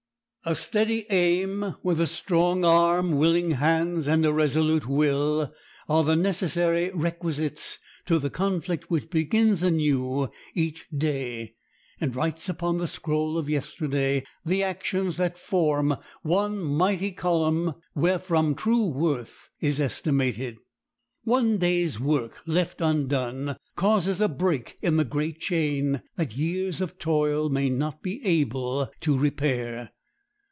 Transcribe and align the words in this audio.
A 0.43 0.55
steady 0.55 1.05
aim, 1.11 1.75
with 1.83 2.01
a 2.01 2.07
strong 2.07 2.65
arm, 2.65 3.17
willing 3.19 3.51
hands, 3.51 4.07
and 4.07 4.25
a 4.25 4.33
resolute 4.33 4.87
will, 4.87 5.53
are 5.87 6.03
the 6.03 6.15
necessary 6.15 6.89
requisites 6.95 7.77
to 8.07 8.17
the 8.17 8.31
conflict 8.31 8.89
which 8.89 9.11
begins 9.11 9.61
anew 9.61 10.31
each 10.55 10.87
day 10.89 11.53
and 11.99 12.15
writes 12.15 12.49
upon 12.49 12.79
the 12.79 12.87
scroll 12.87 13.37
of 13.37 13.51
yesterday 13.51 14.23
the 14.43 14.63
actions 14.63 15.17
that 15.17 15.37
form 15.37 15.95
one 16.23 16.57
mighty 16.63 17.11
column 17.11 17.75
wherefrom 17.93 18.55
true 18.55 18.87
worth 18.87 19.51
is 19.59 19.79
estimated. 19.79 20.57
One 21.23 21.59
day's 21.59 21.99
work 21.99 22.41
left 22.47 22.81
undone 22.81 23.57
causes 23.75 24.19
a 24.19 24.27
break 24.27 24.79
in 24.81 24.97
the 24.97 25.05
great 25.05 25.39
chain 25.39 26.01
that 26.15 26.35
years 26.35 26.81
of 26.81 26.97
toil 26.97 27.47
may 27.49 27.69
not 27.69 28.01
be 28.01 28.25
able 28.25 28.89
to 29.01 29.15
repair. 29.15 29.91